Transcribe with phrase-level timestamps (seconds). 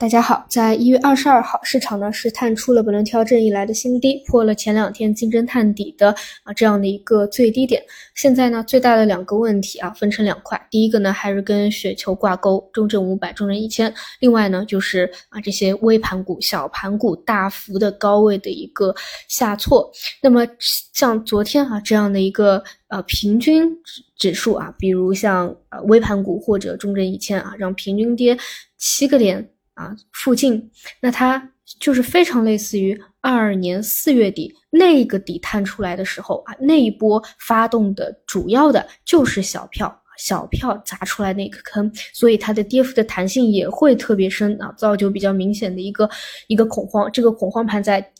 [0.00, 6.08] 大家好，在一月二十二号，市场呢是探出了本轮调整以来的新低，破了前两天金针探底的
[6.42, 7.82] 啊这样的一个最低点。
[8.14, 18.94] 现在呢，最大的两个问题啊，分成两块，第一个呢还是跟雪球挂钩，中证五百、中证一千；另外呢就是啊这些微盘股、小盘股大幅的高位的一个
[19.28, 19.92] 下挫。
[20.22, 20.46] 那么
[20.94, 28.34] 像昨天啊这样的一个呃平均指指数啊，比如像呃微盘股或者中证一千啊，让平均跌
[28.78, 29.46] 七个点。
[29.80, 30.70] 啊，附近，
[31.00, 46.08] 那它就是非常类似于二二年四月底那个底探出来的时候啊，那一波发动的主要的就是小票，小票砸出来那个坑，所以它的跌幅的弹性也会特别深啊，造就比较明显的一个
[46.48, 48.12] 一个恐慌，这个恐慌盘在。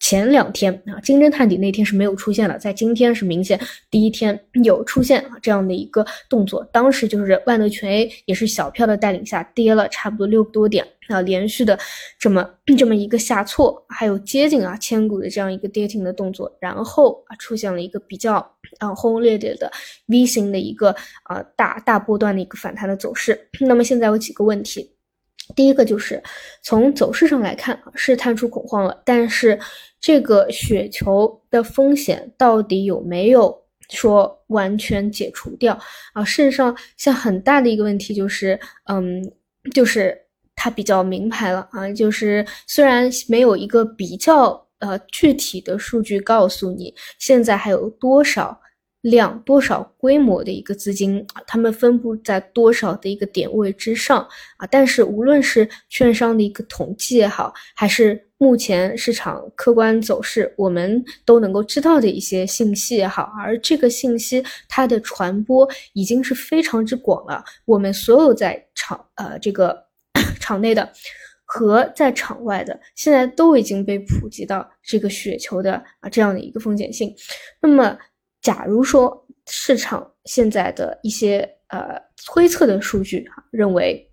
[0.00, 3.58] 前两天啊，金针探底那天是没有出现的，在今天是明显
[3.90, 6.62] 第一天有出现啊这样的一个动作。
[6.70, 11.78] 当时就是万德全 A 也是小票的带领下跌了差不多六个多点啊，连续的
[12.18, 18.34] 这么这么一个下挫，还有接近啊千股的这样一个跌停的动作，然后啊出现了一个比较
[18.78, 19.70] 啊轰轰烈烈的
[20.06, 20.94] V 型的一个
[21.24, 23.48] 啊大大波段的一个反弹的走势。
[23.60, 24.90] 那么现在有几个问题。
[25.54, 26.22] 第一个就是
[26.62, 29.60] 从走势上来看啊，是探出恐慌了，但是
[30.00, 33.54] 这个雪球的风险到底有没有
[33.90, 35.78] 说完全解除掉
[36.14, 36.24] 啊？
[36.24, 39.22] 事实上，像很大的一个问题就是，嗯，
[39.74, 40.18] 就是
[40.64, 48.58] 它比较明牌了啊，就是虽然没有一个比较呃具体的数据告诉你现在还有多少。
[49.04, 54.26] 量多少规模的一个资金啊，他们分布在多少的一个点位之上
[54.56, 54.66] 啊？
[54.70, 67.44] 但是无论是券商的一个统计也好，还是目前市场客观走势，我们都能够知道的一些信息也好，而这个信息它的传播已经是非常之广了。
[67.66, 69.83] 我们所有在场呃这个
[70.44, 70.92] 场内的
[71.44, 77.14] 和在场外的，现在都已经被普及到这个雪球的啊这样的一个风险性，
[77.60, 77.98] 那么。
[78.44, 84.06] 假如说市场现在的一些呃推测的数据啊，认为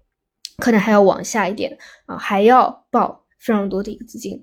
[0.55, 4.41] 可能还要往下一点啊，还要报非常多的一个资金，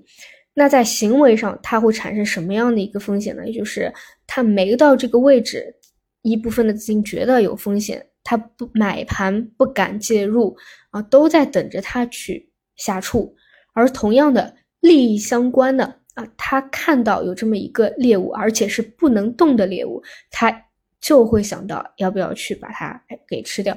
[0.53, 3.47] 那在行为上它会产生什么样的一个风险呢？
[3.47, 3.91] 也就是
[4.27, 5.75] 它没到这个位置，
[6.21, 10.55] 一部分的资金觉得有风险，他不买盘不敢介入
[10.91, 13.35] 啊，都在等着他去下触，
[13.73, 15.95] 而同样的利益相关的。
[16.13, 20.55] 啊，他看到有这么一个猎物，而且是不能动的猎物，他
[21.01, 23.75] 就会想到要不要去把它给吃掉。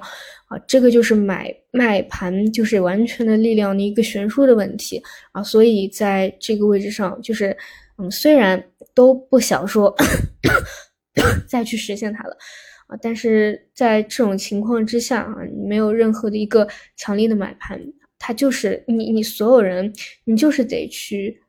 [0.49, 5.03] 啊，这个就是买卖盘就是完全的力量的一个悬殊的问题
[5.33, 5.43] 啊。
[5.43, 7.57] 所以在这个位置上，就是
[7.97, 9.95] 嗯，虽然都不想说
[11.49, 12.37] 再去实现它了
[13.01, 17.81] 但是在这种情况之下啊，你没有任何的一个强力的买盘，
[18.19, 19.93] 它就是你你所有人，
[20.25, 21.41] 你就是得去。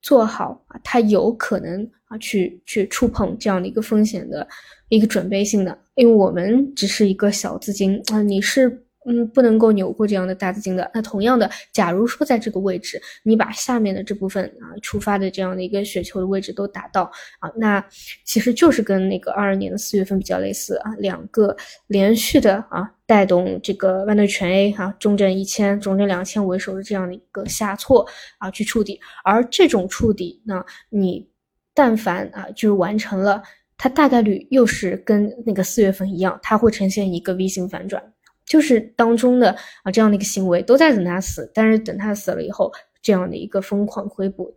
[0.00, 4.46] 做好啊，它有可能啊去去触碰这样的一个风险的
[4.88, 8.84] 一个准备性的，因为我们只是一个小资金啊，你是。
[9.08, 10.90] 嗯，不能够扭过这样的大资金的。
[10.92, 17.10] 那同样的，假如说在这个位置，你把下面的这部分啊出发的这样的一个雪球的位置都打到
[17.40, 17.82] 啊，那
[18.24, 31.26] 其实就是跟那个二二年的四月份比较类似啊，两个连续的啊带动这个万德全 A 哈中证一千、中证两千为首的这样的一个下挫啊去触底，而这种触底，那你
[31.72, 33.42] 但凡啊就是完成了，
[33.78, 38.02] 它大概率又是跟那个四月份一样，它会呈现一个 V 型反转。
[38.48, 42.72] 就是当中的啊这样的一个行为都在等他死，但是等他死了以后，
[43.02, 44.52] 这样的一个疯狂回补，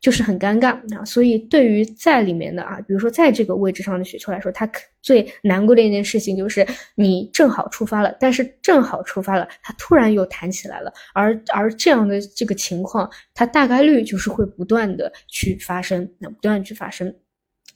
[0.00, 1.04] 就是很尴尬啊。
[1.04, 4.68] 所以对于在里面的啊，比如说在这个位置上的雪球来说，他
[5.00, 17.14] 最难过的一件事情就是你正好出发了，但是正好出发了，它突然又弹起来了，而而这样的这个情况，它大概率就是会不断的去发生，那不断去发生。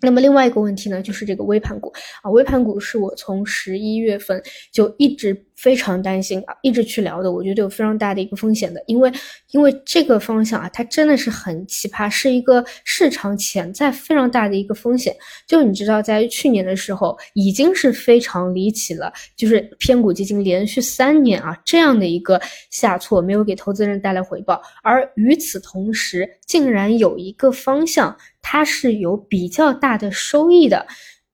[0.00, 9.12] 那么另外一个问题呢，就是这个微盘股啊，微盘股是我从十一月份就一直非常担心啊，一直去聊的，我觉得有非常大的一个风险的，因为
[9.50, 15.14] 因为这个方向啊，它真的是很奇葩，是一个市场潜在非常大的一个风险。
[15.46, 28.16] 就你知道，在去年的时候已经是非常离奇了，就是偏股基金连续三年啊这样的一个下挫，没有给投资人带来回报，而与此同时，竟然有一个方向。
[28.42, 30.86] 它是有比较大的收益的，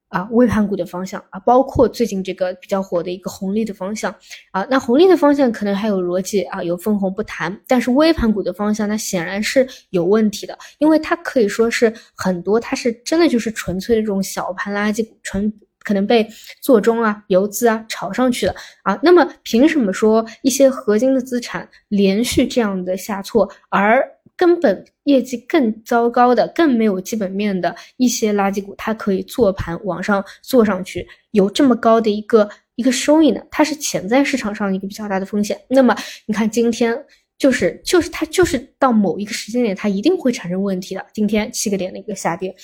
[0.09, 4.15] 啊，微盘股的方向啊，包括最近这个比较火的一个红利的方向
[4.53, 16.27] 啊，那红利的方向可能还有逻辑啊，有分红不谈，但是微盘股的方向，那显然是有问题的，因为它可以说是很多，它是真的就是纯粹的这种小盘垃圾，纯可能被
[16.61, 18.55] 做庄啊、游资啊炒上去了
[18.85, 18.99] 啊。
[19.03, 24.05] 那么凭什么说一些核心的资产连续这样的下挫，而
[24.37, 33.41] 根本业绩更糟糕的、更没有基本面的一些垃圾股，它可以做盘往上做上去，有这么高的一个一个收益呢？
[33.51, 35.61] 它是潜在市场上一个比较大的风险。
[35.69, 35.97] 那么
[36.27, 36.97] 你看今天。
[37.39, 41.05] 就是就是它就是到某一个时间点，它一定会产生问题的。
[41.13, 42.55] 今天七个点的一个下跌，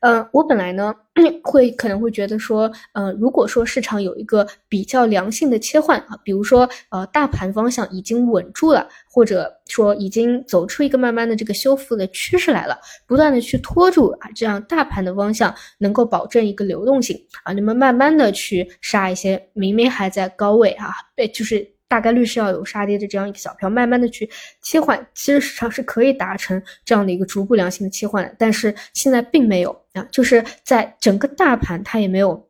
[0.00, 0.92] 呃，我本来呢
[1.44, 12.76] 会可能会觉得说，呃，如果说市场有一个比较良性的切换啊，比如说呃大盘方向已经稳住了，或者说已经走出一个慢慢的这个修复的趋势来了，
[13.06, 21.75] 不断的去拖住啊，这样大盘的方向能够保证一个流动性啊，你们慢慢的去杀一些明明还在高位啊，对，就是。
[21.88, 24.28] 大概率是要有杀跌的这样一个小票，慢慢的去
[24.62, 32.48] 切换，其实市场是可以达成这样的一个逐步良性的切换的，但是现在并没有啊，就是在整个大盘它也没有。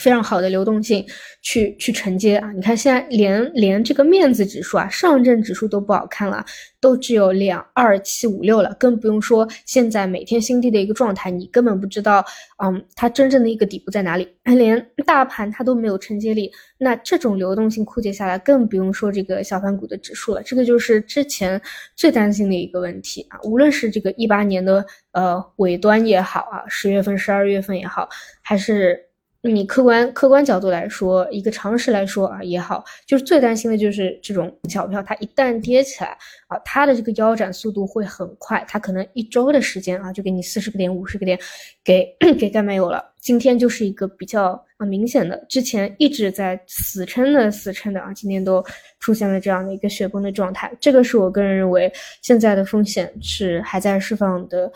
[0.00, 1.04] 非常好的流动性
[1.42, 2.50] 去去承接啊！
[2.52, 6.44] 你看现在连连这个面子指数啊，上证指数都不好看了，
[6.80, 12.24] 都只有两二七五六了，更不用说现在每天新低的一个状态，你根本不知道，
[12.64, 14.26] 嗯，它真正的一个底部在哪里。
[14.44, 20.42] 连大盘它都没有承接力，那这种流动性枯竭下来，更不用说这个小盘股的指数了。
[20.42, 21.60] 这个就是之前
[21.94, 23.38] 最担心的一个问题啊！
[23.44, 28.08] 无论是这个一八年的呃尾端也好啊，十月份、十二月份也好，
[28.42, 29.09] 还是。
[29.42, 36.16] 你客观客观角度来说，一个常识来说啊也好，就是最担心的就是这种小票，它一旦跌起来
[36.48, 41.38] 啊，它的这个腰斩速度会很快，它可能一周的时间啊就给你四十个点、五十个点，
[41.82, 42.06] 给
[42.38, 43.02] 给干没有了。
[43.18, 48.62] 今天就是一个比较啊明显的，之前一直在死撑的死撑的啊，今天都
[48.98, 50.70] 出现了这样的一个雪崩的状态。
[50.78, 51.90] 这个是我个人认为
[52.20, 54.70] 现在的风险是还在释放的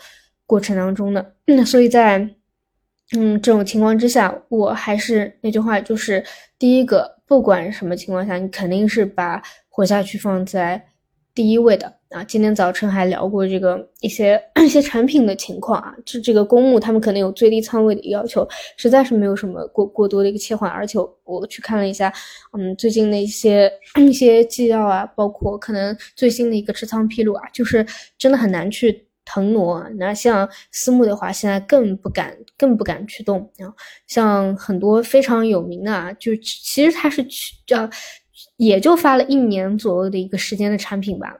[0.47, 2.27] 过程当中的，那所以在。
[3.15, 6.23] 嗯，这种情况之下，我还是那句话，就是
[6.57, 10.83] 第一个，不管什么情况下，你肯定是把活下去放在
[11.33, 12.23] 第一位的啊。
[12.23, 22.11] 今天早晨还聊过这个一些 一些产品的情况啊，这这个公募他们可能有最低仓位的要求，实在是没有什么过过多的一个切换，而且我去看了一下，
[22.57, 27.85] 嗯，最近的一些一些纪要啊，包括可能最新的一个持仓披露啊，就是
[28.17, 29.04] 真的很难去。
[29.25, 33.73] 腾挪，那像私募的话，现在更不敢，更不敢去动啊。
[34.07, 37.89] 像很多非常有名的啊，就其实它是去叫，
[38.57, 41.35] 也就发了一年左右的一个时间的产品吧，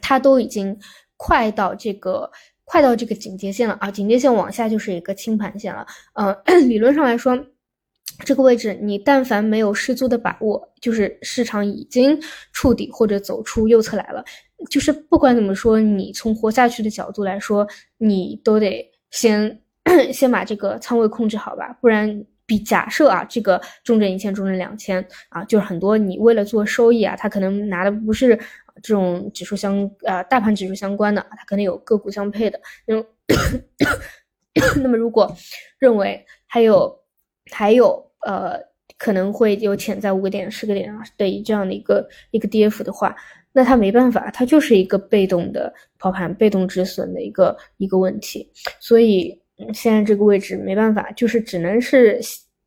[0.00, 0.78] 它都已经
[1.16, 2.30] 快到这个
[2.64, 5.86] 快到这个警戒线了啊，警戒线往下就是一个清盘线了。
[6.14, 6.36] 嗯，
[6.68, 7.38] 理论上来说，
[8.24, 12.20] 这个位置你但凡没有十足的把握，就是市场已经
[12.52, 14.24] 触底或者走出右侧来了。
[14.70, 17.66] 就是不管怎么说，你从活下去的角度来说，
[17.98, 19.60] 你都得先
[20.12, 28.38] 先把这个仓位控制好吧，不然比假设啊，这个重证一千、重证两千啊，就是很多你为了做收益啊，他可能拿的不是
[28.82, 32.60] 这种指数相呃大盘指数相关的，他可能有个股相配的。
[32.86, 32.94] 那
[34.82, 35.34] 那么如果
[35.78, 36.94] 认为还有
[37.50, 38.58] 还有呃
[38.98, 43.16] 可能会有潜在五个点、十个点啊的这样的一个一个跌幅的话。
[43.54, 48.50] 那他没办法，他就是一个被动的抛盘、被动止损的一个一个问题，
[48.80, 49.38] 所以
[49.74, 52.18] 现在这个位置没办法，就是只能是，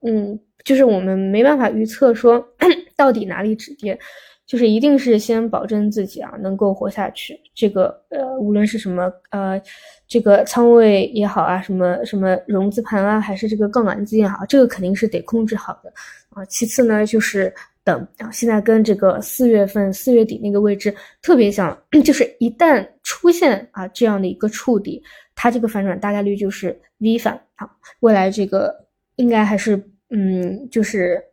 [0.02, 2.48] 嗯，就是我们没办法预测说
[2.96, 3.98] 到底哪里止跌，
[4.46, 7.36] 就是一定是先保证自己啊能够活下去。
[7.56, 9.60] 这个呃，无论是什么呃，
[10.08, 15.92] 这个仓位也好啊，什么什么融资盘啊，还是这个杠杆资金也好，这个肯定是得控制好的
[16.30, 16.46] 啊。
[16.46, 17.52] 其次呢，就是。
[17.86, 25.02] 等啊，现在跟这个四月份四月底那个位置特别像， 就是一旦出现啊这样的一个触底，
[25.36, 27.70] 它这个反转大概率就是 V 反啊。
[28.00, 28.76] 未来这个
[29.18, 31.24] 应该还是嗯，就是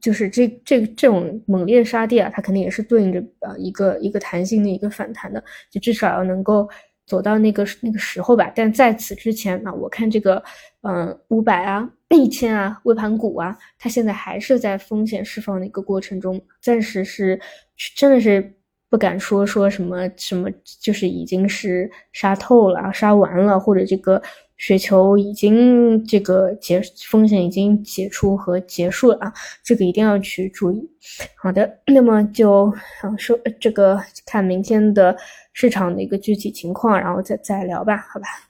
[0.00, 6.68] 就是这这这种猛烈杀跌啊，它肯定也是对应着呃一个一个弹性的一个反弹的，就至少要能够。
[7.08, 10.42] 走到那个那个时候吧，但在此之前那，我看这个，
[10.82, 17.40] 嗯，五百啊、一千啊、微盘股啊，它现在还是在风险释放的一个过程中，暂时是
[17.96, 18.54] 真的是
[18.90, 24.20] 不敢说说什么什么，就是已经是杀透了、杀完了，或者这个
[24.56, 30.88] 雪球已经这个结风险已经解除和结束了啊，这个一定要去注意。
[31.36, 32.72] 好的，那么就
[33.18, 35.16] 说这个看明天的。
[35.54, 38.47] 市场的一个具体情况，然后再再聊吧，好吧。